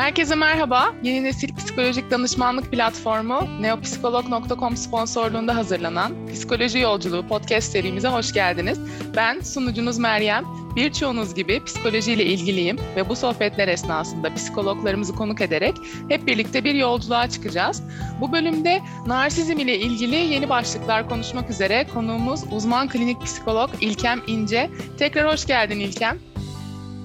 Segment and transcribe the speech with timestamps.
[0.00, 0.94] Herkese merhaba.
[1.02, 8.80] Yeni nesil psikolojik danışmanlık platformu neopsikolog.com sponsorluğunda hazırlanan Psikoloji Yolculuğu podcast serimize hoş geldiniz.
[9.16, 10.44] Ben sunucunuz Meryem.
[10.76, 15.74] Birçoğunuz gibi psikolojiyle ilgiliyim ve bu sohbetler esnasında psikologlarımızı konuk ederek
[16.08, 17.82] hep birlikte bir yolculuğa çıkacağız.
[18.20, 24.70] Bu bölümde narsizm ile ilgili yeni başlıklar konuşmak üzere konuğumuz uzman klinik psikolog İlkem İnce.
[24.98, 26.18] Tekrar hoş geldin İlkem.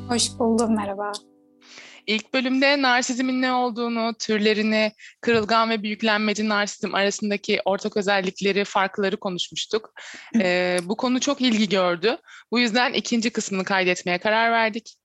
[0.10, 1.12] Hoş buldum, merhaba.
[2.08, 4.92] İlk bölümde narsizmin ne olduğunu, türlerini,
[5.22, 9.94] kırılgan ve büyüklenmeci narsizm arasındaki ortak özellikleri, farkları konuşmuştuk.
[10.40, 12.18] Ee, bu konu çok ilgi gördü.
[12.52, 14.96] Bu yüzden ikinci kısmını kaydetmeye karar verdik.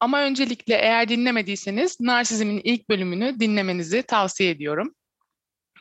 [0.00, 4.94] Ama öncelikle eğer dinlemediyseniz narsizmin ilk bölümünü dinlemenizi tavsiye ediyorum.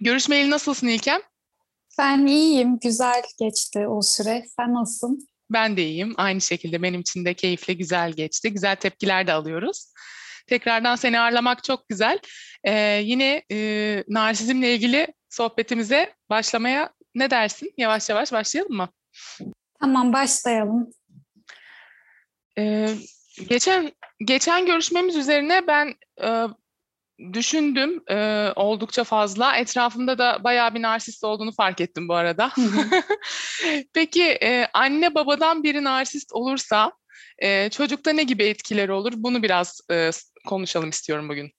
[0.01, 1.21] Görüşmeyeli nasılsın İlkem?
[1.99, 4.45] Ben iyiyim, güzel geçti o süre.
[4.57, 5.27] Sen nasılsın?
[5.49, 6.13] Ben de iyiyim.
[6.17, 8.53] Aynı şekilde benim için de keyifli, güzel geçti.
[8.53, 9.85] Güzel tepkiler de alıyoruz.
[10.49, 12.19] Tekrardan seni ağırlamak çok güzel.
[12.63, 17.73] Ee, yine e, narsizmle ilgili sohbetimize başlamaya ne dersin?
[17.77, 18.89] Yavaş yavaş başlayalım mı?
[19.79, 20.89] Tamam başlayalım.
[22.57, 22.89] Ee,
[23.49, 23.91] geçen
[24.25, 26.47] geçen görüşmemiz üzerine ben e,
[27.33, 29.57] düşündüm e, oldukça fazla.
[29.57, 32.51] Etrafımda da bayağı bir narsist olduğunu fark ettim bu arada.
[33.93, 36.91] Peki e, anne babadan biri narsist olursa
[37.41, 39.13] e, çocukta ne gibi etkileri olur?
[39.15, 40.09] Bunu biraz e,
[40.47, 41.51] konuşalım istiyorum bugün.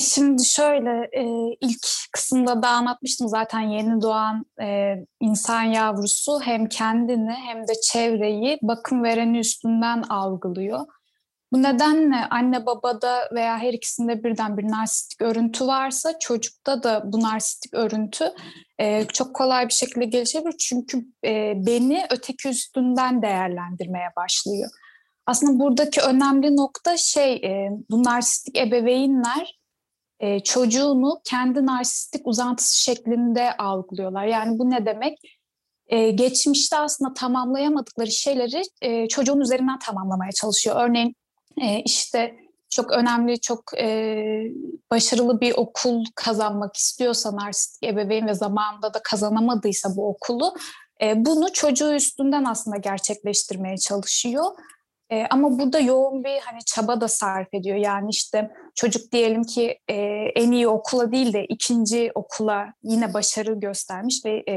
[0.00, 1.10] Şimdi şöyle
[1.60, 4.44] ilk kısımda da anlatmıştım zaten yeni doğan
[5.20, 10.80] insan yavrusu hem kendini hem de çevreyi bakım vereni üstünden algılıyor.
[11.52, 17.22] Bu nedenle anne babada veya her ikisinde birden bir narsistik örüntü varsa çocukta da bu
[17.22, 18.32] narsistik örüntü
[18.78, 20.56] e, çok kolay bir şekilde gelişebilir.
[20.58, 24.70] Çünkü e, beni öteki üstünden değerlendirmeye başlıyor.
[25.26, 29.60] Aslında buradaki önemli nokta şey e, bu narsistik ebeveynler
[30.20, 34.26] e, çocuğunu kendi narsistik uzantısı şeklinde algılıyorlar.
[34.26, 35.18] Yani bu ne demek?
[35.86, 40.76] E, geçmişte aslında tamamlayamadıkları şeyleri e, çocuğun üzerinden tamamlamaya çalışıyor.
[40.80, 41.14] Örneğin
[41.62, 42.34] e, işte
[42.70, 44.42] çok önemli, çok e,
[44.90, 50.54] başarılı bir okul kazanmak istiyorsa narsistik ebeveyn ve zamanında da kazanamadıysa bu okulu
[51.02, 54.44] e, bunu çocuğu üstünden aslında gerçekleştirmeye çalışıyor.
[55.10, 57.76] E, ama burada yoğun bir hani çaba da sarf ediyor.
[57.76, 59.94] Yani işte çocuk diyelim ki e,
[60.36, 64.52] en iyi okula değil de ikinci okula yine başarı göstermiş ve e,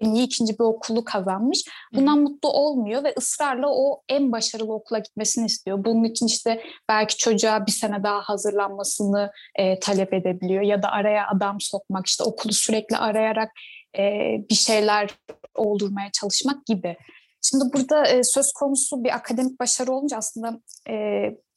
[0.00, 1.64] en iyi ikinci bir okulu kazanmış.
[1.94, 2.20] Bundan Hı.
[2.20, 5.84] mutlu olmuyor ve ısrarla o en başarılı okula gitmesini istiyor.
[5.84, 11.26] Bunun için işte belki çocuğa bir sene daha hazırlanmasını e, talep edebiliyor ya da araya
[11.34, 13.50] adam sokmak işte okulu sürekli arayarak
[13.98, 14.02] e,
[14.50, 15.10] bir şeyler
[15.54, 16.96] oldurmaya çalışmak gibi.
[17.42, 20.94] Şimdi burada e, söz konusu bir akademik başarı olunca aslında e,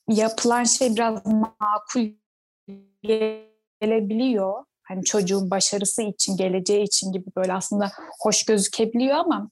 [0.10, 2.08] yapılan şey biraz makul
[3.82, 4.64] gelebiliyor.
[4.84, 7.92] Hani çocuğun başarısı için, geleceği için gibi böyle aslında
[8.22, 9.50] hoş gözükebiliyor ama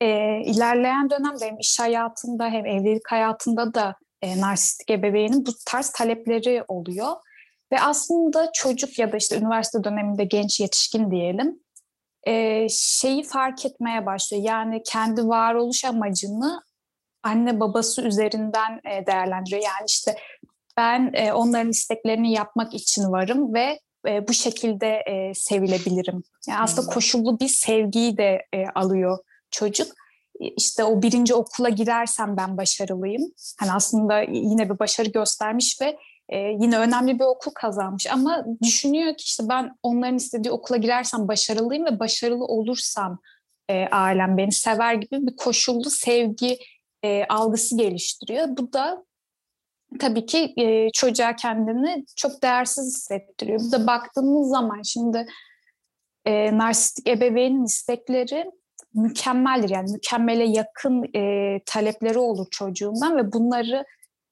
[0.00, 0.06] e,
[0.44, 6.64] ilerleyen dönemde hem iş hayatında hem evlilik hayatında da e, narsistik ebeveynin bu tarz talepleri
[6.68, 7.12] oluyor.
[7.72, 11.60] Ve aslında çocuk ya da işte üniversite döneminde genç yetişkin diyelim
[12.26, 14.42] e, şeyi fark etmeye başlıyor.
[14.42, 16.62] Yani kendi varoluş amacını
[17.22, 19.62] anne babası üzerinden e, değerlendiriyor.
[19.62, 20.16] Yani işte
[20.76, 26.22] ben e, onların isteklerini yapmak için varım ve e, bu şekilde e, sevilebilirim.
[26.48, 26.94] Yani aslında hmm.
[26.94, 29.18] koşullu bir sevgiyi de e, alıyor
[29.50, 29.92] çocuk.
[30.56, 33.22] İşte o birinci okula girersem ben başarılıyım.
[33.58, 35.96] Hani aslında yine bir başarı göstermiş ve
[36.30, 41.28] e, yine önemli bir okul kazanmış ama düşünüyor ki işte ben onların istediği okula girersem
[41.28, 43.18] başarılıyım ve başarılı olursam
[43.68, 46.58] e, ailem beni sever gibi bir koşullu sevgi
[47.02, 48.46] e, algısı geliştiriyor.
[48.48, 49.04] Bu da
[50.00, 53.60] tabii ki e, çocuğa kendini çok değersiz hissettiriyor.
[53.60, 55.26] Bir de baktığımız zaman şimdi
[56.24, 58.50] e, narsistik ebeveynin istekleri
[58.94, 59.70] mükemmeldir.
[59.70, 63.84] Yani mükemmele yakın e, talepleri olur çocuğundan ve bunları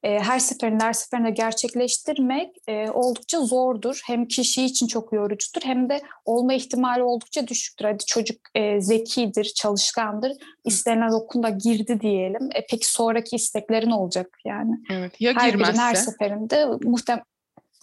[0.03, 4.01] e, her seferinde her seferinde gerçekleştirmek e, oldukça zordur.
[4.07, 7.85] Hem kişi için çok yorucudur hem de olma ihtimali oldukça düşüktür.
[7.85, 10.33] Hadi çocuk e, zekidir, çalışkandır.
[10.65, 12.49] İstenilen okulda girdi diyelim.
[12.55, 14.77] E, peki sonraki isteklerin olacak yani.
[14.91, 15.21] Evet.
[15.21, 15.83] Ya her girmezse?
[15.83, 17.23] her seferinde muhtem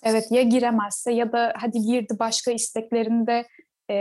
[0.06, 3.48] Evet ya giremezse ya da hadi girdi başka isteklerinde
[3.90, 3.96] e,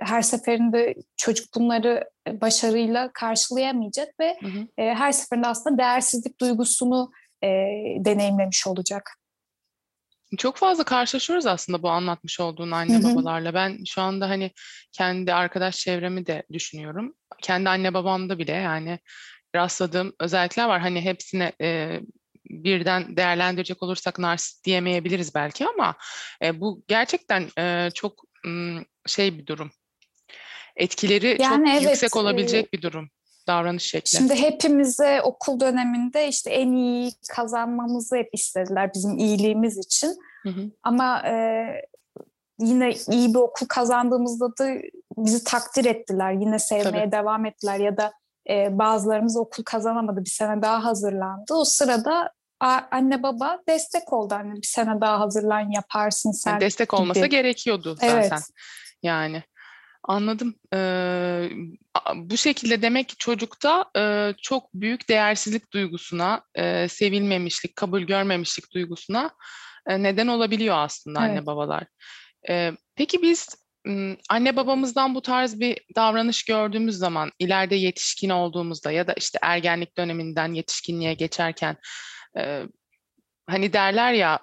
[0.00, 4.66] her seferinde çocuk bunları başarıyla karşılayamayacak ve hı hı.
[4.78, 7.10] E, her seferinde aslında değersizlik duygusunu
[7.46, 9.10] e, deneyimlemiş olacak.
[10.38, 13.54] Çok fazla karşılaşıyoruz aslında bu anlatmış olduğun anne babalarla.
[13.54, 14.50] Ben şu anda hani
[14.92, 17.14] kendi arkadaş çevremi de düşünüyorum.
[17.42, 18.98] Kendi anne babamda bile yani
[19.54, 20.80] rastladığım özellikler var.
[20.80, 22.00] Hani hepsine e,
[22.50, 25.94] birden değerlendirecek olursak narsist diyemeyebiliriz belki ama
[26.42, 29.70] e, bu gerçekten e, çok m, şey bir durum.
[30.76, 33.10] Etkileri Yani çok evet, yüksek e, olabilecek bir durum
[33.46, 34.16] davranış şekli.
[34.16, 40.16] Şimdi hepimize okul döneminde işte en iyi kazanmamızı hep istediler bizim iyiliğimiz için.
[40.42, 40.70] Hı hı.
[40.82, 41.66] Ama e,
[42.60, 44.72] yine iyi bir okul kazandığımızda da
[45.16, 46.32] bizi takdir ettiler.
[46.32, 47.12] Yine sevmeye Tabii.
[47.12, 48.12] devam ettiler ya da
[48.50, 50.24] e, bazılarımız okul kazanamadı.
[50.24, 51.54] Bir sene daha hazırlandı.
[51.54, 52.32] O sırada
[52.90, 54.34] anne baba destek oldu.
[54.34, 56.50] Hani bir sene daha hazırlan yaparsın sen.
[56.50, 57.28] Yani destek olmasa gibi.
[57.28, 58.16] gerekiyordu zaten.
[58.16, 58.32] Evet.
[59.02, 59.42] Yani
[60.06, 60.54] anladım.
[60.74, 61.50] Ee,
[62.14, 69.30] bu şekilde demek ki çocukta e, çok büyük değersizlik duygusuna, e, sevilmemişlik, kabul görmemişlik duygusuna
[69.86, 71.46] e, neden olabiliyor aslında anne Evet.
[71.46, 71.84] babalar.
[72.48, 73.66] E, peki biz
[74.28, 79.96] anne babamızdan bu tarz bir davranış gördüğümüz zaman ileride yetişkin olduğumuzda ya da işte ergenlik
[79.96, 81.76] döneminden yetişkinliğe geçerken
[82.38, 82.62] e,
[83.46, 84.40] hani derler ya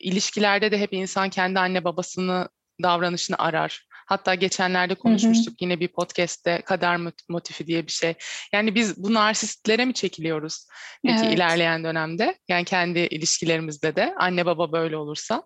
[0.00, 2.48] ilişkilerde de hep insan kendi anne babasını
[2.82, 3.86] davranışını arar.
[4.06, 8.14] Hatta geçenlerde konuşmuştuk yine bir podcast'te kader mot- motifi diye bir şey.
[8.52, 10.66] Yani biz bu narsistlere mi çekiliyoruz
[11.06, 11.34] peki Evet.
[11.34, 12.38] ilerleyen dönemde?
[12.48, 15.42] Yani kendi ilişkilerimizde de anne baba böyle olursa.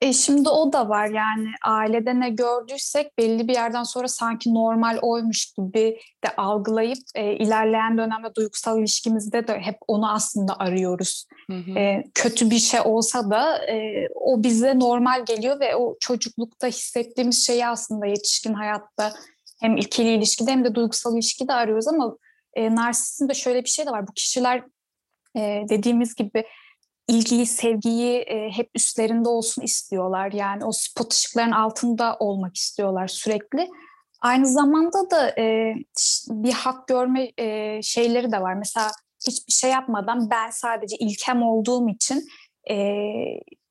[0.00, 4.98] E şimdi o da var yani ailede ne gördüysek belli bir yerden sonra sanki normal
[5.02, 11.26] oymuş gibi de algılayıp e, ilerleyen dönemde duygusal ilişkimizde de hep onu aslında arıyoruz.
[11.50, 11.78] Hı hı.
[11.78, 17.46] E, kötü bir şey olsa da e, o bize normal geliyor ve o çocuklukta hissettiğimiz
[17.46, 19.12] şeyi aslında yetişkin hayatta
[19.60, 22.16] hem ikili ilişkide hem de duygusal ilişkide arıyoruz ama
[22.54, 24.08] e, narsistin de şöyle bir şey de var.
[24.08, 24.62] Bu kişiler
[25.36, 26.44] e, dediğimiz gibi
[27.10, 30.32] ilgiyi, sevgiyi e, hep üstlerinde olsun istiyorlar.
[30.32, 33.68] Yani o spot ışıkların altında olmak istiyorlar sürekli.
[34.20, 35.74] Aynı zamanda da e,
[36.28, 38.54] bir hak görme e, şeyleri de var.
[38.54, 38.90] Mesela
[39.26, 42.26] hiçbir şey yapmadan ben sadece ilkem olduğum için
[42.70, 42.76] e,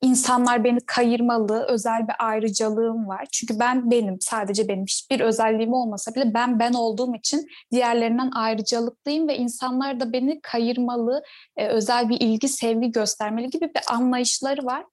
[0.02, 3.26] insanlar beni kayırmalı, özel bir ayrıcalığım var.
[3.32, 4.84] Çünkü ben benim, sadece benim.
[4.84, 11.22] Hiçbir özelliğim olmasa bile ben ben olduğum için diğerlerinden ayrıcalıklıyım ve insanlar da beni kayırmalı,
[11.56, 14.84] e, özel bir ilgi, sevgi göstermeli gibi bir anlayışları var.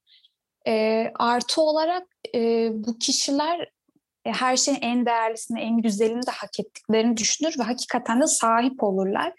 [0.68, 2.04] E, artı olarak
[2.36, 3.71] e, bu kişiler
[4.25, 8.83] e, her şeyin en değerlisini, en güzelini de hak ettiklerini düşünür ve hakikaten de sahip
[8.83, 9.33] olurlar.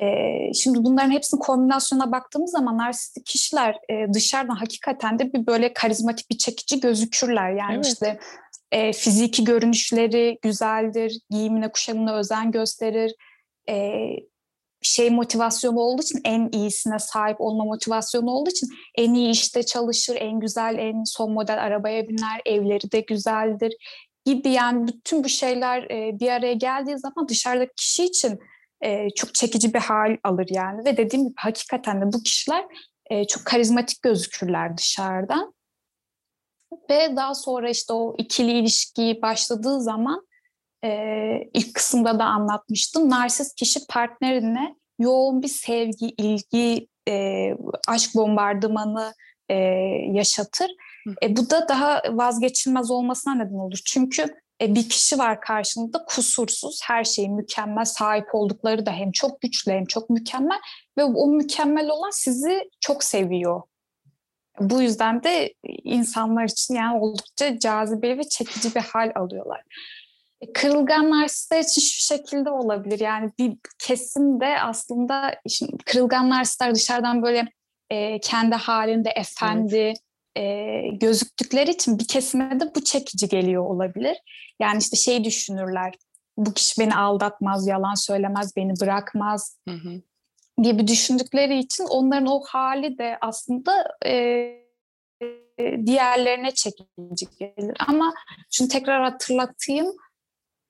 [0.00, 0.06] E,
[0.54, 6.30] şimdi bunların hepsinin kombinasyona baktığımız zaman narsistik kişiler e, dışarıdan hakikaten de bir böyle karizmatik
[6.30, 7.50] bir çekici gözükürler.
[7.50, 7.86] Yani Evet.
[7.86, 8.18] işte
[8.72, 13.14] e, fiziki görünüşleri güzeldir, giyimine kuşamına özen gösterir.
[13.68, 14.06] E,
[14.82, 20.16] şey motivasyonu olduğu için en iyisine sahip olma motivasyonu olduğu için en iyi işte çalışır,
[20.20, 23.72] en güzel, en son model arabaya biner, evleri de güzeldir
[24.24, 28.38] gibi yani bütün bu şeyler e, bir araya geldiği zaman dışarıdaki kişi için
[28.82, 32.64] e, çok çekici bir hal alır yani ve dediğim gibi hakikaten de bu kişiler
[33.10, 35.54] e, çok karizmatik gözükürler dışarıdan
[36.90, 40.26] ve daha sonra işte o ikili ilişki başladığı zaman
[40.84, 40.90] e,
[41.54, 43.10] ilk kısımda da anlatmıştım.
[43.10, 47.48] Narsist kişi partnerine yoğun bir sevgi, ilgi, e,
[47.88, 49.14] aşk bombardımanı
[49.48, 49.54] e,
[50.12, 50.70] yaşatır.
[51.22, 53.78] E, bu da daha vazgeçilmez olmasına neden olur.
[53.84, 59.40] Çünkü e, bir kişi var karşında kusursuz, her şeyi mükemmel, sahip oldukları da hem çok
[59.40, 60.58] güçlü hem çok mükemmel
[60.98, 63.62] ve o mükemmel olan sizi çok seviyor.
[64.60, 69.62] Bu yüzden de insanlar için yani oldukça cazibeli ve çekici bir hal alıyorlar.
[70.40, 73.00] E, Kırılgan narsistler için şu şekilde olabilir.
[73.00, 77.48] Yani bir kesim de aslında şimdi kırılgan narsistler dışarıdan böyle
[77.90, 79.94] e, kendi halinde efendi
[80.36, 84.16] e, gözüktükleri için bir kesime de bu çekici geliyor olabilir.
[84.60, 85.94] Yani işte şey düşünürler.
[86.36, 90.02] Bu kişi beni aldatmaz, yalan söylemez, beni bırakmaz Hı hı.
[90.62, 94.62] gibi düşündükleri için onların o hali de aslında e,
[95.86, 97.76] diğerlerine çekici gelir.
[97.88, 98.14] Ama
[98.50, 99.92] şunu tekrar hatırlatayım.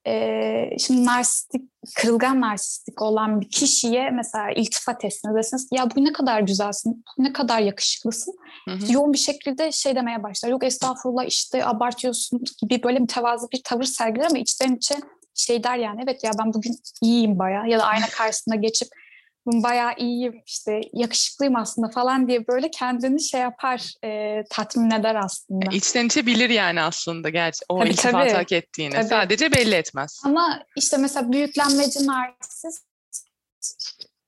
[0.06, 1.62] E, şimdi narsistik,
[1.97, 7.25] kırılgan narsistik olan bir kişiye mesela iltifat etsiniz desiniz ya bu ne kadar güzelsin, bu
[7.25, 8.35] ne kadar yakışıklısın.
[8.68, 8.92] Hı hı.
[8.92, 10.50] Yoğun bir şekilde şey demeye başlar.
[10.50, 14.94] Yok estağfurullah işte abartıyorsun gibi böyle mütevazı bir tavır sergiler ama içten içe
[15.35, 19.12] şey der yani evet ya ben bugün iyiyim baya ya da ayna karşısına geçip "Ben
[19.47, 25.71] bayağı iyiyim işte yakışıklıyım aslında falan diye böyle kendini şey yapar e, tatmin eder aslında.
[25.71, 28.33] İçten içe bilir yani aslında gerçi o Tabii, iltifatı tabii.
[28.33, 28.95] hak ettiğini.
[28.95, 29.09] Tabii.
[29.09, 30.23] Sadece belli etmez.
[30.25, 32.87] Ama işte mesela büyüklenmeci narsist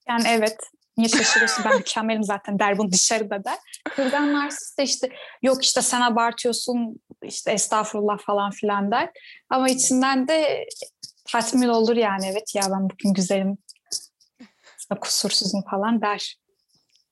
[0.08, 0.56] yani evet
[0.96, 3.58] niye şaşırıyorsun ben mükemmelim zaten der bunu dışarıda der.
[3.84, 5.08] Kırgan narsist de işte
[5.42, 9.10] yok işte sen abartıyorsun işte estağfurullah falan filan der.
[9.50, 10.66] Ama içinden de
[11.24, 13.58] tatmin olur yani evet ya ben bugün güzelim
[15.00, 16.36] kusursuzum falan der.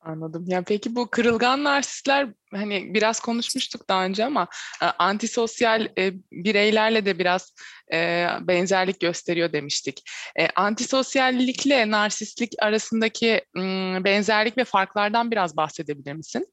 [0.05, 0.45] Anladım.
[0.47, 4.49] Ya peki bu kırılgan narsistler hani biraz konuşmuştuk daha önce ama
[4.83, 7.55] e, antisosyal e, bireylerle de biraz
[7.93, 10.03] e, benzerlik gösteriyor demiştik.
[10.39, 16.47] E, antisosyallikle narsistlik arasındaki m, benzerlik ve farklardan biraz bahsedebilir misin?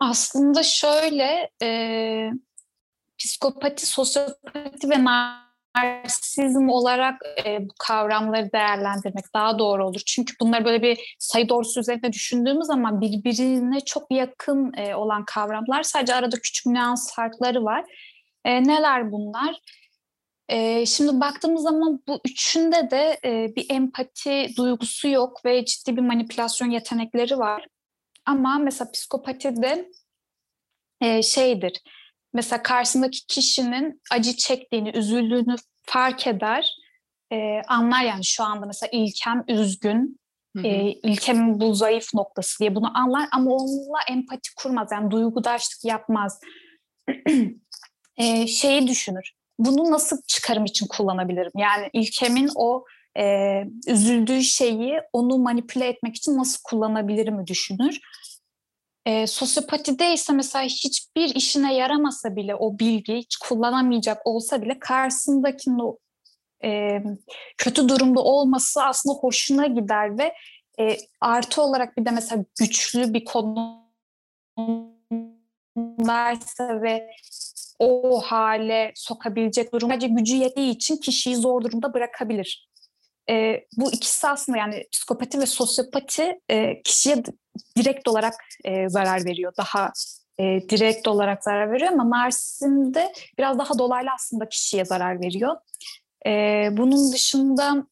[0.00, 2.30] Aslında şöyle e,
[3.18, 4.96] psikopati, sosyopati ve
[5.76, 10.02] narsizm olarak e, bu kavramları değerlendirmek daha doğru olur.
[10.06, 15.82] Çünkü bunları böyle bir sayı doğrusu üzerinde düşündüğümüz zaman birbirine çok yakın e, olan kavramlar.
[15.82, 17.84] Sadece arada küçük nüans farkları var.
[18.44, 19.60] E, neler bunlar?
[20.48, 26.02] E, şimdi baktığımız zaman bu üçünde de e, bir empati duygusu yok ve ciddi bir
[26.02, 27.66] manipülasyon yetenekleri var.
[28.26, 29.90] Ama mesela psikopatide
[31.00, 31.82] e, şeydir
[32.36, 36.70] mesela karşısındaki kişinin acı çektiğini, üzüldüğünü fark eder,
[37.32, 40.20] e, anlar yani şu anda mesela İlkem üzgün,
[40.56, 40.66] hı hı.
[40.66, 46.40] E, İlkem'in bu zayıf noktası diye bunu anlar ama onunla empati kurmaz, yani duygudaşlık yapmaz.
[48.16, 51.52] e, şeyi düşünür, bunu nasıl çıkarım için kullanabilirim?
[51.56, 52.84] Yani İlkem'in o
[53.18, 58.00] e, üzüldüğü şeyi onu manipüle etmek için nasıl kullanabilirim düşünür.
[59.06, 65.78] E, sosyopatide ise mesela hiçbir işine yaramasa bile o bilgi, hiç kullanamayacak olsa bile karşısındakinin
[65.78, 65.98] o
[66.64, 67.02] e,
[67.58, 70.34] kötü durumda olması aslında hoşuna gider ve
[70.80, 74.02] e, artı olarak bir de mesela güçlü bir konumdaysa
[76.82, 77.10] ve
[77.78, 82.70] o hale sokabilecek durum sadece gücü yettiği için kişiyi zor durumda bırakabilir.
[83.30, 87.22] E, bu ikisi aslında yani psikopati ve sosyopati e, kişiye
[87.76, 88.34] direkt olarak
[88.64, 89.52] e, zarar veriyor.
[89.58, 89.92] Daha
[90.38, 95.56] e, direkt olarak zarar veriyor ama narsizmde biraz daha dolaylı aslında kişiye zarar veriyor.
[96.26, 96.30] E,
[96.72, 97.86] bunun dışında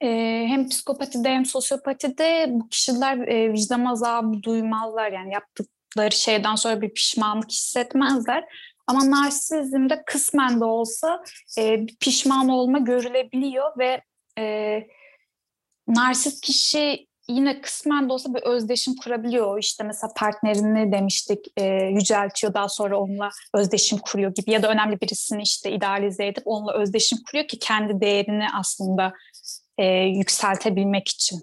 [0.00, 0.08] e,
[0.48, 5.12] hem psikopatide hem sosyopatide bu kişiler e, vicdan azabı duymazlar.
[5.12, 8.44] Yani yaptıkları şeyden sonra bir pişmanlık hissetmezler.
[8.86, 11.24] Ama narsizmde kısmen de olsa
[11.58, 14.02] e, pişman olma görülebiliyor ve
[14.38, 14.86] e,
[15.88, 19.58] narsist kişi yine kısmen de olsa bir özdeşim kurabiliyor.
[19.58, 25.00] İşte mesela partnerini demiştik e, yüceltiyor daha sonra onunla özdeşim kuruyor gibi ya da önemli
[25.00, 29.12] birisini işte idealize edip onunla özdeşim kuruyor ki kendi değerini aslında
[29.78, 31.40] e, yükseltebilmek için.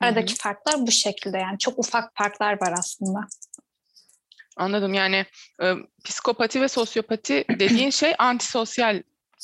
[0.00, 0.42] Aradaki Hı-hı.
[0.42, 3.20] farklar bu şekilde yani çok ufak farklar var aslında.
[4.56, 5.26] Anladım yani
[5.62, 9.02] e, psikopati ve sosyopati dediğin şey antisosyal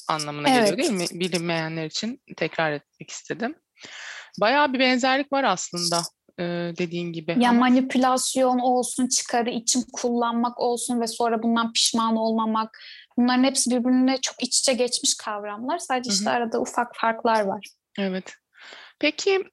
[0.08, 0.70] anlamına evet.
[0.70, 1.20] geliyor değil mi?
[1.20, 3.54] Bilinmeyenler için tekrar etmek istedim.
[4.40, 6.02] Bayağı bir benzerlik var aslında
[6.78, 7.36] dediğin gibi.
[7.40, 12.78] Ya manipülasyon olsun, çıkarı için kullanmak olsun ve sonra bundan pişman olmamak.
[13.16, 15.78] Bunların hepsi birbirine çok iç içe geçmiş kavramlar.
[15.78, 16.18] Sadece Hı-hı.
[16.18, 17.66] işte arada ufak farklar var.
[17.98, 18.32] Evet.
[18.98, 19.44] Peki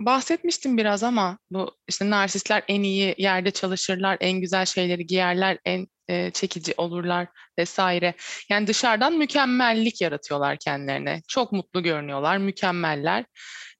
[0.00, 5.86] bahsetmiştim biraz ama bu işte narsistler en iyi yerde çalışırlar, en güzel şeyleri giyerler, en
[6.08, 8.14] e, çekici olurlar vesaire.
[8.48, 11.22] Yani dışarıdan mükemmellik yaratıyorlar kendilerine.
[11.28, 13.24] Çok mutlu görünüyorlar, mükemmeller.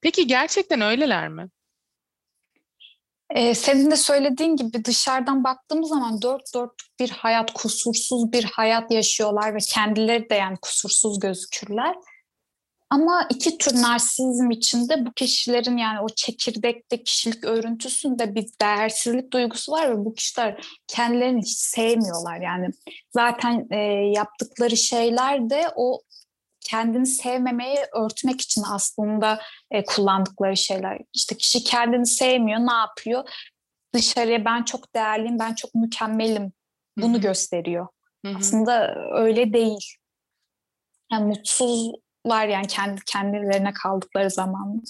[0.01, 1.49] Peki gerçekten öyleler mi?
[3.31, 8.91] Ee, senin de söylediğin gibi dışarıdan baktığımız zaman dört dörtlük bir hayat, kusursuz bir hayat
[8.91, 11.95] yaşıyorlar ve kendileri de yani kusursuz gözükürler.
[12.95, 19.73] Ama iki tür narsizm içinde bu kişilerin yani o çekirdekte kişilik örüntüsünde bir değersizlik duygusu
[19.73, 22.41] var ve bu kişiler kendilerini hiç sevmiyorlar.
[22.41, 22.69] Yani
[23.11, 23.77] zaten e,
[24.15, 26.01] yaptıkları şeyler de o
[26.61, 30.99] kendini sevmemeyi örtmek için aslında e, kullandıkları şeyler.
[31.15, 33.29] İşte kişi kendini sevmiyor, ne yapıyor?
[33.95, 36.53] Dışarıya ben çok değerliyim, ben çok mükemmelim.
[36.99, 37.23] Bunu Hı-hı.
[37.23, 37.87] gösteriyor.
[38.27, 38.37] Hı-hı.
[38.39, 39.95] Aslında öyle değil.
[41.13, 41.43] Yani
[42.25, 44.83] mutsuzlar yani kendi kendilerine kaldıkları zaman.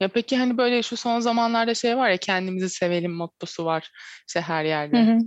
[0.00, 3.90] Ya peki hani böyle şu son zamanlarda şey var ya kendimizi sevelim mottosu var
[4.28, 4.98] işte her yerde.
[4.98, 5.18] Hı hı.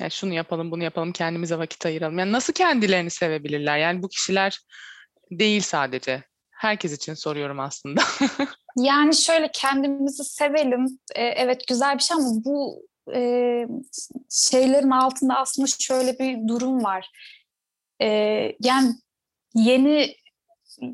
[0.00, 2.18] Yani şunu yapalım bunu yapalım kendimize vakit ayıralım.
[2.18, 3.78] Yani nasıl kendilerini sevebilirler?
[3.78, 4.58] Yani bu kişiler
[5.30, 6.22] değil sadece.
[6.50, 8.00] Herkes için soruyorum aslında.
[8.76, 10.86] yani şöyle kendimizi sevelim.
[11.14, 12.82] Ee, evet güzel bir şey ama bu
[13.14, 13.20] e,
[14.30, 17.10] şeylerin altında aslında şöyle bir durum var.
[18.02, 18.06] E,
[18.60, 18.94] yani
[19.54, 20.14] yeni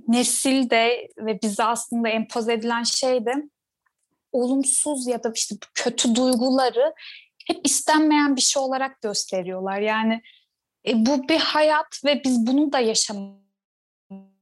[0.09, 3.35] nesilde ve bize aslında empoze edilen şey de
[4.33, 6.95] olumsuz ya da işte kötü duyguları
[7.47, 9.81] hep istenmeyen bir şey olarak gösteriyorlar.
[9.81, 10.23] Yani
[10.87, 12.81] e, bu bir hayat ve biz bunu da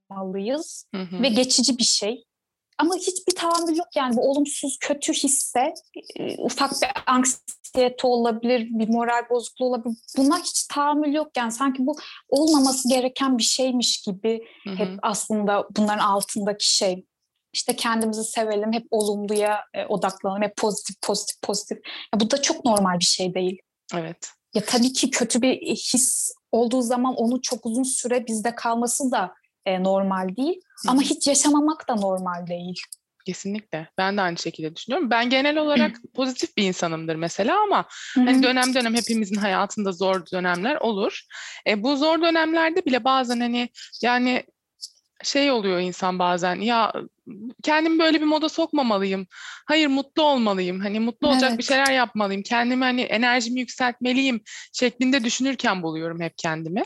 [0.08, 1.22] yaşamalıyız hı hı.
[1.22, 2.24] ve geçici bir şey.
[2.78, 5.74] Ama hiçbir tahammül yok yani bu olumsuz kötü hisse
[6.16, 9.96] e, ufak bir anksiyete olabilir, bir moral bozukluğu olabilir.
[10.16, 11.96] Buna hiç tahammül yok yani sanki bu
[12.28, 14.74] olmaması gereken bir şeymiş gibi hı hı.
[14.74, 17.06] hep aslında bunların altındaki şey.
[17.52, 21.78] işte kendimizi sevelim, hep olumluya e, odaklanalım, hep pozitif, pozitif, pozitif.
[22.14, 23.58] Ya bu da çok normal bir şey değil.
[23.94, 24.28] Evet.
[24.54, 29.34] Ya tabii ki kötü bir his olduğu zaman onu çok uzun süre bizde kalması da
[29.66, 30.60] e, normal değil.
[30.84, 30.90] Hı.
[30.90, 32.82] Ama hiç yaşamamak da normal değil.
[33.26, 33.88] Kesinlikle.
[33.98, 35.10] Ben de aynı şekilde düşünüyorum.
[35.10, 40.76] Ben genel olarak pozitif bir insanımdır mesela ama hani dönem dönem hepimizin hayatında zor dönemler
[40.76, 41.22] olur.
[41.66, 43.68] E, bu zor dönemlerde bile bazen hani
[44.02, 44.44] yani
[45.22, 46.92] şey oluyor insan bazen ya
[47.62, 49.26] kendimi böyle bir moda sokmamalıyım.
[49.66, 50.80] Hayır mutlu olmalıyım.
[50.80, 51.58] Hani mutlu olacak evet.
[51.58, 52.42] bir şeyler yapmalıyım.
[52.42, 54.40] Kendimi hani enerjimi yükseltmeliyim
[54.72, 56.82] şeklinde düşünürken buluyorum hep kendimi.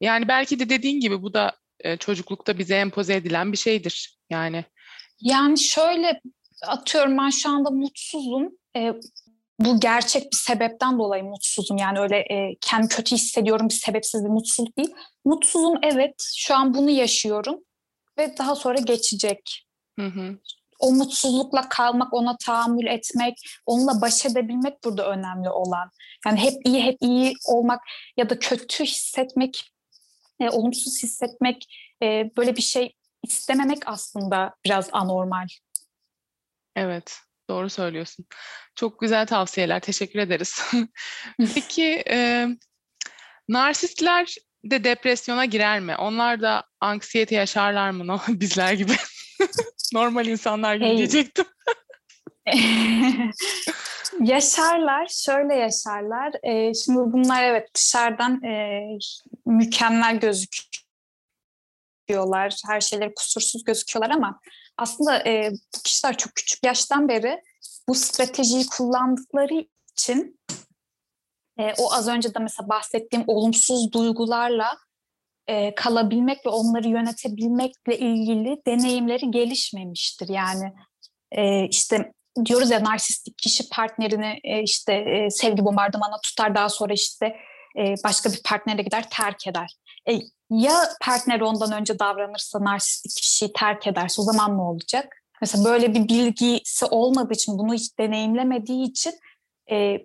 [0.00, 1.52] Yani belki de dediğin gibi bu da
[1.86, 4.18] e, çocuklukta bize empoze edilen bir şeydir.
[4.30, 4.64] Yani
[5.20, 6.20] yani şöyle
[6.66, 8.48] atıyorum ben şu anda mutsuzum.
[8.76, 8.92] E,
[9.58, 11.76] bu gerçek bir sebepten dolayı mutsuzum.
[11.76, 14.94] Yani öyle e, kendi kötü hissediyorum bir sebepsiz bir mutsuzluk değil.
[15.24, 17.60] Mutsuzum evet şu an bunu yaşıyorum
[18.18, 19.66] ve daha sonra geçecek.
[19.98, 20.38] Hı hı.
[20.78, 23.34] O mutsuzlukla kalmak, ona tahammül etmek,
[23.66, 25.90] onunla baş edebilmek burada önemli olan.
[26.26, 27.80] Yani hep iyi, hep iyi olmak
[28.16, 29.70] ya da kötü hissetmek,
[30.40, 31.66] e, olumsuz hissetmek
[32.02, 35.46] e, böyle bir şey istememek aslında biraz anormal.
[36.76, 37.18] Evet,
[37.50, 38.26] doğru söylüyorsun.
[38.74, 40.62] Çok güzel tavsiyeler, teşekkür ederiz.
[41.54, 42.48] Peki, e,
[43.48, 45.96] narsistler de depresyona girer mi?
[45.96, 48.92] Onlar da anksiyete yaşarlar mı bizler gibi?
[49.92, 50.96] Normal insanlar gibi hey.
[50.96, 51.44] diyecektim.
[54.20, 56.32] yaşarlar, şöyle yaşarlar.
[56.42, 58.82] Ee, şimdi bunlar evet dışarıdan e,
[59.46, 64.40] mükemmel gözüküyorlar, her şeyleri kusursuz gözüküyorlar ama
[64.76, 67.42] aslında e, bu kişiler çok küçük yaştan beri
[67.88, 70.40] bu stratejiyi kullandıkları için
[71.58, 74.78] e, o az önce de mesela bahsettiğim olumsuz duygularla
[75.46, 80.28] e, kalabilmek ve onları yönetebilmekle ilgili deneyimleri gelişmemiştir.
[80.28, 80.72] Yani
[81.32, 82.12] e, işte
[82.44, 87.26] diyoruz ya narsistik kişi partnerini e, işte e, sevgi bombardımanına tutar daha sonra işte
[87.78, 89.76] e, başka bir partnere gider terk eder.
[90.08, 90.12] E,
[90.50, 95.22] ya partner ondan önce davranırsa narsistik kişiyi terk ederse o zaman ne olacak?
[95.40, 99.12] Mesela böyle bir bilgisi olmadığı için bunu hiç deneyimlemediği için
[99.70, 99.98] e,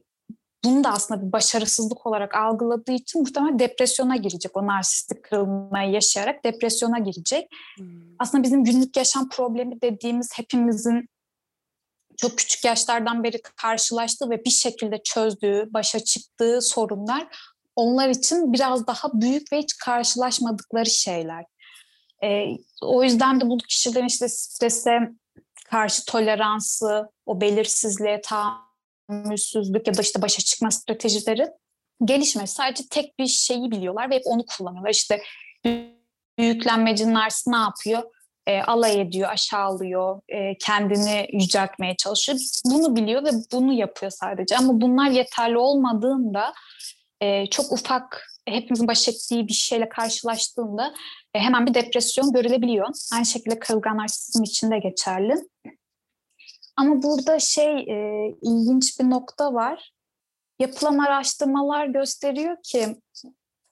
[0.64, 4.58] bunu da aslında bir başarısızlık olarak algıladığı için muhtemelen depresyona girecek.
[4.58, 7.48] O narsistik kırılmayı yaşayarak depresyona girecek.
[7.78, 7.86] Hmm.
[8.20, 11.10] Aslında bizim günlük yaşam problemi dediğimiz hepimizin
[12.22, 17.28] çok küçük yaşlardan beri karşılaştığı ve bir şekilde çözdüğü, başa çıktığı sorunlar
[17.76, 21.46] onlar için biraz daha büyük ve hiç karşılaşmadıkları şeyler.
[22.24, 22.46] Ee,
[22.82, 25.00] o yüzden de bu kişilerin işte strese
[25.70, 28.72] karşı toleransı, o belirsizliğe tahammül
[29.12, 31.48] tahammülsüzlük ya da işte başa çıkma stratejileri
[32.06, 32.54] gelişmez.
[32.54, 34.92] Sadece tek bir şeyi biliyorlar ve hep onu kullanıyorlar.
[34.92, 35.22] İşte
[36.38, 38.04] büyüklenmeci nars ne yapıyor?
[38.48, 42.40] E, alay ediyor, aşağılıyor, e, kendini yüceltmeye çalışıyor.
[42.66, 44.58] Bunu biliyor ve bunu yapıyor sadece.
[44.58, 46.54] Ama bunlar yeterli olmadığında
[47.22, 50.94] e, çok ufak hepimizin baş ettiği bir şeyle karşılaştığında
[51.34, 52.88] e, hemen bir depresyon görülebiliyor.
[53.14, 55.36] Aynı şekilde kırılgan narsizm için de geçerli.
[56.76, 59.92] Ama burada şey e, ilginç bir nokta var.
[60.60, 62.96] Yapılan araştırmalar gösteriyor ki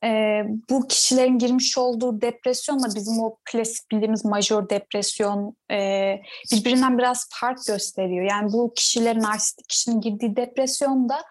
[0.03, 6.15] e, bu kişilerin girmiş olduğu depresyonla bizim o klasik bildiğimiz majör depresyon e,
[6.51, 8.29] birbirinden biraz fark gösteriyor.
[8.29, 11.21] Yani bu kişilerin narsistik kişinin girdiği depresyonda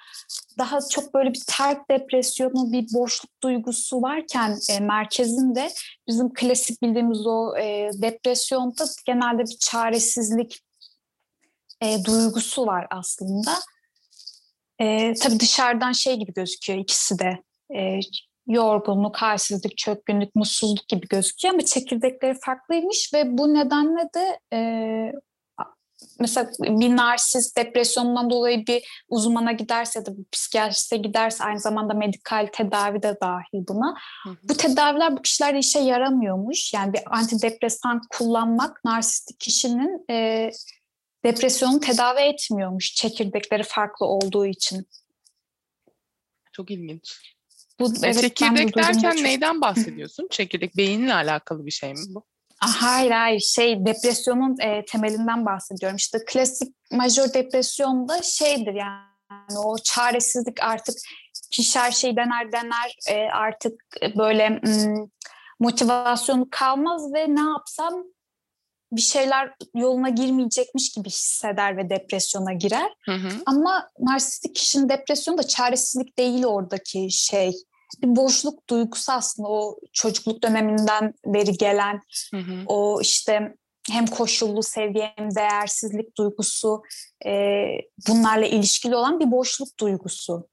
[0.59, 5.71] daha çok böyle bir terk depresyonu, bir boşluk duygusu varken e, merkezinde
[6.09, 10.61] bizim klasik bildiğimiz o e, depresyonda genelde bir çaresizlik,
[11.81, 13.55] e, duygusu var aslında.
[14.81, 17.43] E, tabii dışarıdan şey gibi gözüküyor ikisi de.
[17.77, 18.01] E,
[18.49, 24.61] yorgunluk, halsizlik, çökkünlük, mutsuzluk gibi gözüküyor ama çekirdekleri farklıymış ve bu nedenle de e,
[26.21, 32.49] mesela bir narsist depresyonundan dolayı bir uzmana giderse de bir psikiyatriste giderse aynı zamanda medikal
[32.53, 33.95] tedavi de dahil buna.
[34.25, 34.37] Hı hı.
[34.43, 36.75] Bu tedaviler bu kişilerde işe yaramıyormuş.
[36.75, 40.51] Yani bir antidepresan kullanmak narsistik kişinin e,
[41.25, 44.87] depresyonu tedavi etmiyormuş çekirdekleri farklı olduğu için.
[46.53, 47.38] Çok ilginç.
[47.81, 49.23] Bu, e, evet, çekirdek derken çok...
[49.23, 50.29] neyden bahsediyorsun?
[50.31, 52.25] çekirdek beyinle alakalı bir şey mi bu?
[52.61, 55.97] Hayır hayır şey depresyonun e, temelinden bahsediyorum.
[55.97, 60.95] İşte klasik majör depresyonda şeydir yani o çaresizlik artık
[61.51, 63.83] kişi her şeyi dener dener e, artık
[64.17, 64.61] böyle m,
[65.61, 68.05] motivasyonu kalmaz ve ne yapsam
[68.93, 72.91] bir şeyler yoluna girmeyecekmiş gibi hisseder ve depresyona girer.
[73.05, 73.29] Hı hı.
[73.47, 77.53] Ama narsistik kişinin depresyonu da çaresizlik değil oradaki şey.
[78.03, 82.01] Bir boşluk duygusu aslında o çocukluk döneminden beri gelen
[82.35, 82.65] hı hı.
[82.67, 83.55] o işte
[83.91, 86.83] hem koşullu sevgi hem değersizlik duygusu
[87.27, 87.33] e,
[88.09, 90.49] bunlarla ilişkili olan bir boşluk duygusu.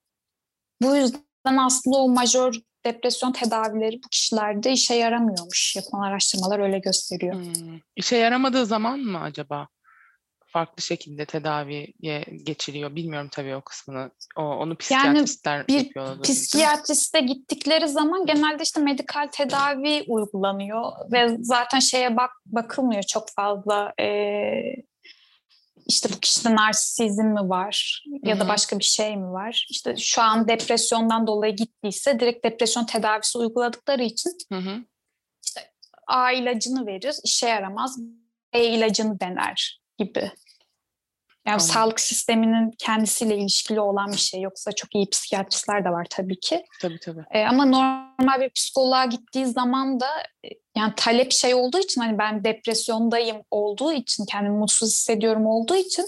[0.82, 2.54] Bu yüzden aslında o majör
[2.86, 5.76] depresyon tedavileri bu kişilerde işe yaramıyormuş.
[5.76, 7.36] Yapılan araştırmalar öyle gösteriyor.
[7.36, 7.80] Hmm.
[7.96, 9.68] İşe yaramadığı zaman mı acaba
[10.56, 11.94] farklı şekilde tedaviye
[12.44, 12.96] geçiliyor?
[12.96, 14.12] Bilmiyorum tabii o kısmını.
[14.36, 16.22] O, onu psikiyatristler yani bir yapıyorlar.
[16.22, 23.94] Psikiyatriste gittikleri zaman genelde işte medikal tedavi uygulanıyor ve zaten şeye bak bakılmıyor çok fazla.
[24.00, 24.76] Ee,
[25.88, 29.68] işte bu kişide narsisizm mi var ya da başka bir şey mi var?
[29.70, 34.84] İşte şu an depresyondan dolayı gittiyse direkt depresyon tedavisi uyguladıkları için Hı-hı.
[35.46, 35.62] işte
[36.08, 38.00] A ilacını verir, işe yaramaz.
[38.54, 40.32] B ilacını dener gibi.
[41.46, 41.74] Yani Anladım.
[41.74, 44.42] sağlık sisteminin kendisiyle ilişkili olan bir şey.
[44.42, 46.66] Yoksa çok iyi psikiyatristler de var tabii ki.
[46.82, 47.24] Tabii tabii.
[47.32, 50.08] Ee, ama normal bir psikoloğa gittiği zaman da
[50.46, 55.76] e, yani talep şey olduğu için hani ben depresyondayım olduğu için kendimi mutsuz hissediyorum olduğu
[55.76, 56.06] için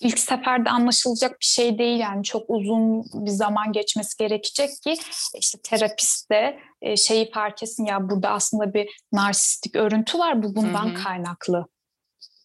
[0.00, 4.94] ilk seferde anlaşılacak bir şey değil yani çok uzun bir zaman geçmesi gerekecek ki
[5.38, 10.56] işte terapist de e, şeyi fark etsin ya burada aslında bir narsistik örüntü var bu
[10.56, 11.02] bundan Hı-hı.
[11.04, 11.66] kaynaklı.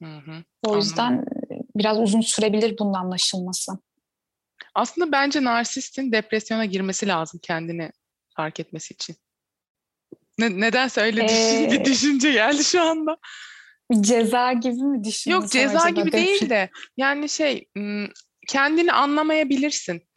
[0.03, 0.43] Hı-hı.
[0.67, 1.36] O yüzden Anladım
[1.77, 3.71] biraz uzun sürebilir bunun anlaşılması.
[4.75, 7.91] Aslında bence narsistin depresyona girmesi lazım kendini
[8.35, 9.15] fark etmesi için.
[10.39, 13.17] Ne, nedense öyle ee, bir düşünce geldi şu anda.
[14.01, 15.43] Ceza gibi mi düşünüyorsun?
[15.43, 17.67] Yok ceza gibi değil de yani şey
[18.47, 20.07] kendini anlamayabilirsin.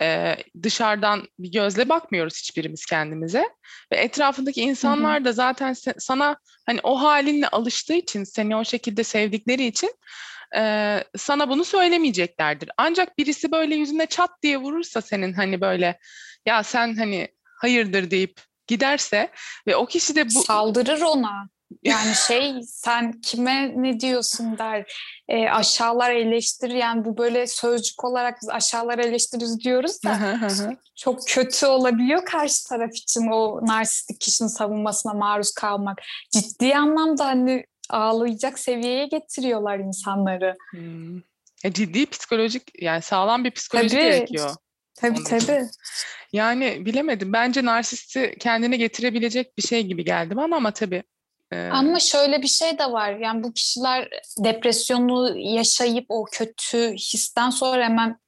[0.00, 3.48] Ee, dışarıdan bir gözle bakmıyoruz hiçbirimiz kendimize
[3.92, 9.66] ve etrafındaki insanlar da zaten sana hani o halinle alıştığı için seni o şekilde sevdikleri
[9.66, 9.90] için
[10.56, 12.70] e, sana bunu söylemeyeceklerdir.
[12.76, 15.98] Ancak birisi böyle yüzüne çat diye vurursa senin hani böyle
[16.46, 17.28] ya sen hani
[17.60, 19.30] hayırdır deyip giderse
[19.66, 20.42] ve o kişi de bu...
[20.42, 21.48] Saldırır ona.
[21.84, 24.92] Yani şey sen kime ne diyorsun der
[25.28, 30.38] e, aşağılar eleştirir yani bu böyle sözcük olarak biz aşağılar eleştiririz diyoruz da
[30.96, 36.02] çok kötü olabiliyor karşı taraf için o narsistik kişinin savunmasına maruz kalmak.
[36.32, 40.56] Ciddi anlamda hani ağlayacak seviyeye getiriyorlar insanları.
[40.70, 41.18] Hmm.
[41.64, 44.50] E, ciddi psikolojik yani sağlam bir psikoloji tabii, gerekiyor.
[44.94, 45.66] Tabii Onun tabii.
[46.32, 47.32] Yani bilemedim.
[47.32, 51.02] Bence narsisti kendine getirebilecek bir şey gibi geldi bana ama tabii.
[51.52, 51.68] E...
[51.68, 53.16] Ama şöyle bir şey de var.
[53.16, 58.20] Yani bu kişiler depresyonu yaşayıp o kötü histen sonra hemen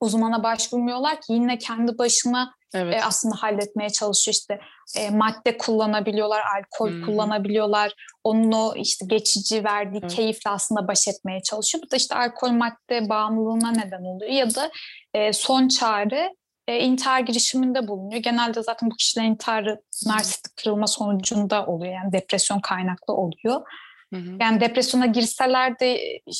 [0.00, 2.94] uzmana başvurmuyorlar ki yine kendi başına evet.
[2.94, 4.60] e, aslında halletmeye çalışıyor işte
[4.96, 7.06] e, madde kullanabiliyorlar, alkol hmm.
[7.06, 7.92] kullanabiliyorlar.
[8.24, 10.14] Onun o işte geçici verdiği evet.
[10.14, 11.84] keyifle aslında baş etmeye çalışıyor.
[11.86, 14.70] Bu da işte alkol madde bağımlılığına neden oluyor ya da
[15.14, 16.34] e, son çare
[16.68, 18.22] e, intihar girişiminde bulunuyor.
[18.22, 21.94] Genelde zaten bu kişilerin intiharı narsistik kırılma sonucunda oluyor.
[21.94, 23.60] Yani depresyon kaynaklı oluyor.
[24.14, 24.36] Hı hı.
[24.40, 26.34] Yani depresyona girseler de bir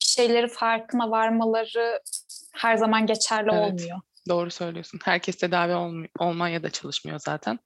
[0.00, 2.00] şeyleri farkına varmaları
[2.52, 3.72] her zaman geçerli evet.
[3.72, 4.00] olmuyor.
[4.28, 5.00] Doğru söylüyorsun.
[5.04, 7.58] Herkes tedavi ol, olmaya da çalışmıyor zaten.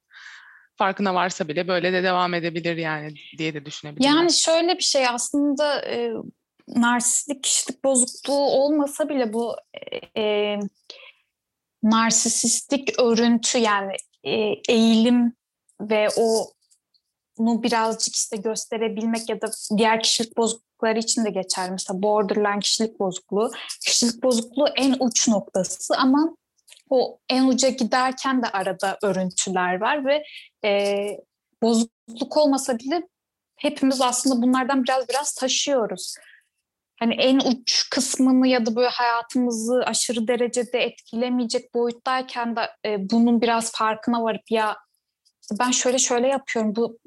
[0.77, 4.15] Farkına varsa bile böyle de devam edebilir yani diye de düşünebilirim.
[4.15, 6.13] Yani şöyle bir şey aslında e,
[6.67, 9.55] narsistik kişilik bozukluğu olmasa bile bu
[10.15, 10.59] e, e
[11.83, 13.93] narsistik örüntü yani
[14.23, 14.31] e,
[14.69, 15.33] eğilim
[15.81, 16.51] ve o
[17.37, 21.71] bunu birazcık işte gösterebilmek ya da diğer kişilik bozuklukları için de geçer.
[21.71, 23.51] Mesela borderline kişilik bozukluğu.
[23.85, 26.35] Kişilik bozukluğu en uç noktası ama
[26.89, 30.23] o en uca giderken de arada örüntüler var ve
[30.65, 31.07] e,
[31.61, 33.01] bozukluk olmasa bile
[33.55, 36.15] hepimiz aslında bunlardan biraz biraz taşıyoruz.
[36.99, 43.41] Hani en uç kısmını ya da böyle hayatımızı aşırı derecede etkilemeyecek boyuttayken de e, bunun
[43.41, 44.77] biraz farkına varıp ya
[45.41, 46.97] işte ben şöyle şöyle yapıyorum bu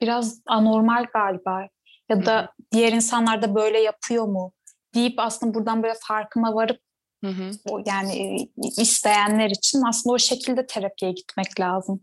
[0.00, 1.68] biraz anormal galiba
[2.08, 4.52] ya da diğer insanlar da böyle yapıyor mu
[4.94, 6.80] deyip aslında buradan böyle farkına varıp
[7.24, 7.50] Hı hı.
[7.68, 8.36] O yani
[8.76, 12.00] isteyenler için aslında o şekilde terapiye gitmek lazım.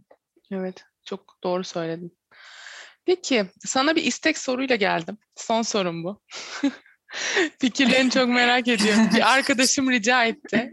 [0.51, 2.17] Evet, çok doğru söyledin.
[3.05, 5.17] Peki, sana bir istek soruyla geldim.
[5.35, 6.21] Son sorum bu.
[7.59, 9.09] Fikirlerini çok merak ediyorum.
[9.15, 10.71] Bir arkadaşım rica etti.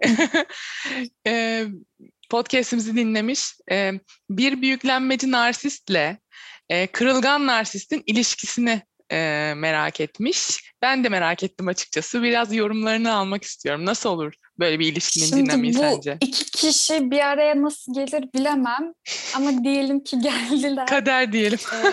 [2.30, 3.54] Podcast'imizi dinlemiş.
[4.30, 6.18] Bir büyüklenmeci narsistle
[6.92, 10.72] kırılgan narsistin ilişkisini e, merak etmiş.
[10.82, 12.22] Ben de merak ettim açıkçası.
[12.22, 13.86] Biraz yorumlarını almak istiyorum.
[13.86, 16.18] Nasıl olur böyle bir ilişkinin Şimdi dinamiği bu sence?
[16.20, 18.92] iki kişi bir araya nasıl gelir bilemem.
[19.34, 20.86] Ama diyelim ki geldiler.
[20.86, 21.58] Kader diyelim.
[21.74, 21.92] Ee,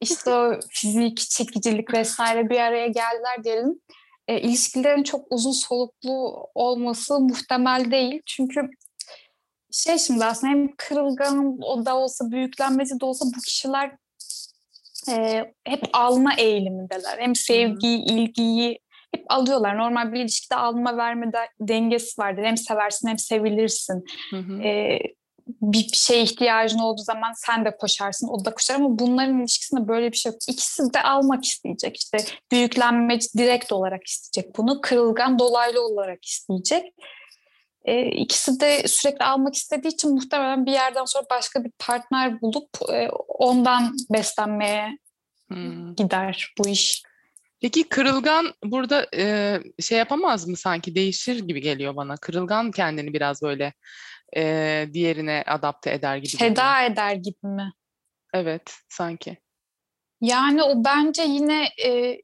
[0.00, 3.80] işte o fizik, çekicilik vesaire bir araya geldiler diyelim.
[4.28, 8.22] E, ilişkilerin çok uzun soluklu olması muhtemel değil.
[8.26, 8.70] Çünkü
[9.72, 13.96] şey şimdi aslında hem kırılgan o da olsa büyüklenmesi de olsa bu kişiler
[15.08, 17.18] e, hep alma eğilimindeler.
[17.18, 18.18] Hem sevgiyi, Hı-hı.
[18.18, 18.78] ilgiyi
[19.14, 19.78] hep alıyorlar.
[19.78, 22.42] Normal bir ilişkide alma verme de, dengesi vardır.
[22.42, 24.04] Hem seversin hem sevilirsin.
[24.64, 24.98] E,
[25.62, 30.12] bir şeye ihtiyacın olduğu zaman sen de koşarsın, o da koşar ama bunların ilişkisinde böyle
[30.12, 30.40] bir şey yok.
[30.48, 31.96] İkisi de almak isteyecek.
[31.96, 32.18] İşte
[32.52, 34.80] büyüklenmeci direkt olarak isteyecek bunu.
[34.80, 36.94] Kırılgan dolaylı olarak isteyecek.
[37.84, 42.68] E, ikisi de sürekli almak istediği için muhtemelen bir yerden sonra başka bir partner bulup
[42.92, 44.98] e, ondan beslenmeye
[45.48, 45.94] hmm.
[45.94, 47.02] gider bu iş.
[47.60, 52.16] Peki kırılgan burada e, şey yapamaz mı sanki değişir gibi geliyor bana.
[52.16, 53.72] Kırılgan kendini biraz böyle
[54.36, 56.36] e, diğerine adapte eder gibi.
[56.36, 56.92] Feda geliyor.
[56.92, 57.72] eder gibi mi?
[58.34, 59.36] Evet sanki.
[60.20, 62.20] Yani o bence yine e,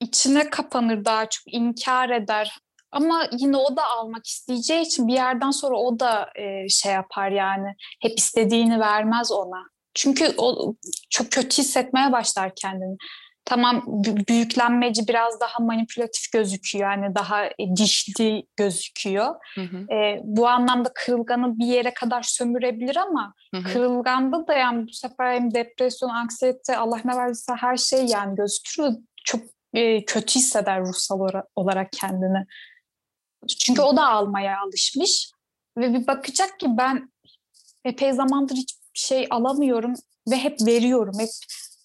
[0.00, 2.58] içine kapanır daha çok inkar eder.
[2.96, 7.30] Ama yine o da almak isteyeceği için bir yerden sonra o da e, şey yapar
[7.30, 9.62] yani hep istediğini vermez ona.
[9.94, 10.74] Çünkü o
[11.10, 12.96] çok kötü hissetmeye başlar kendini
[13.44, 13.82] tamam
[14.28, 19.34] büyüklenmeci biraz daha manipülatif gözüküyor yani daha e, dişli gözüküyor.
[19.54, 19.94] Hı hı.
[19.94, 23.72] E, bu anlamda kırılganı bir yere kadar sömürebilir ama hı hı.
[23.72, 28.94] kırılganda da yani bu sefer hem depresyon, anksiyete, Allah ne verdiyse her şey yani gözükür
[29.24, 29.40] çok
[29.74, 31.20] e, kötü hisseder ruhsal
[31.56, 32.46] olarak kendini.
[33.46, 35.30] Çünkü o da almaya alışmış
[35.78, 37.12] ve bir bakacak ki ben
[37.84, 39.94] epey zamandır hiçbir şey alamıyorum
[40.30, 41.30] ve hep veriyorum, hep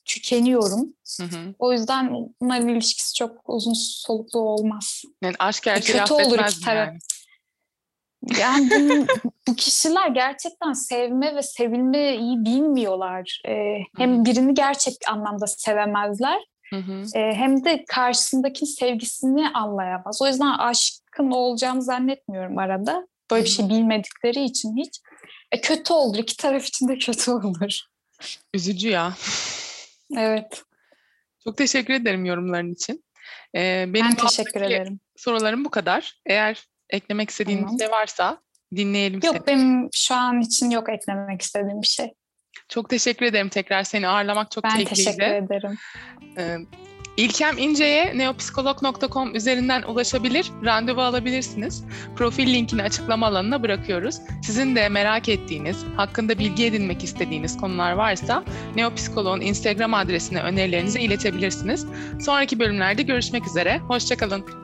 [0.06, 0.94] tükeniyorum.
[1.20, 1.54] Hı hı.
[1.60, 5.02] O yüzden bunların ilişkisi çok uzun soluklu olmaz.
[5.22, 6.88] Yani aşk gerçeği e, kötü olur iki taraf.
[6.88, 7.00] Yani.
[8.40, 9.08] Yani bunun,
[9.48, 13.42] bu kişiler gerçekten sevme ve sevilmeyi bilmiyorlar.
[13.48, 17.04] Ee, hem birini gerçek anlamda sevemezler hı hı.
[17.16, 20.22] E, hem de karşısındaki sevgisini anlayamaz.
[20.22, 20.56] O yüzden
[21.12, 23.08] aşkın olacağını zannetmiyorum arada.
[23.32, 25.00] Böyle bir şey bilmedikleri için hiç.
[25.52, 26.18] E, kötü olur.
[26.18, 27.80] iki taraf için de kötü olur.
[28.54, 29.14] Üzücü ya.
[30.18, 30.64] Evet.
[31.44, 33.04] Çok teşekkür ederim yorumların için.
[33.56, 35.00] Ee, benim ben teşekkür ederim.
[35.16, 36.22] Sorularım bu kadar.
[36.26, 37.80] Eğer eklemek istediğiniz tamam.
[37.80, 38.42] şey varsa
[38.76, 39.48] dinleyelim Yok seni.
[39.48, 42.14] benim şu an için yok eklemek istediğim bir şey.
[42.70, 45.08] Çok teşekkür ederim tekrar seni ağırlamak çok ben keyifliydi.
[45.08, 45.78] Ben teşekkür ederim.
[46.38, 46.58] Ee,
[47.18, 51.84] İlkem İnce'ye neopsikolog.com üzerinden ulaşabilir, randevu alabilirsiniz.
[52.16, 54.16] Profil linkini açıklama alanına bırakıyoruz.
[54.44, 58.44] Sizin de merak ettiğiniz, hakkında bilgi edinmek istediğiniz konular varsa
[58.76, 61.86] Neopsikolog'un Instagram adresine önerilerinizi iletebilirsiniz.
[62.20, 64.61] Sonraki bölümlerde görüşmek üzere, hoşçakalın.